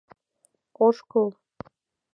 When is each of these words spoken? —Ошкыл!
—Ошкыл! 0.85 1.29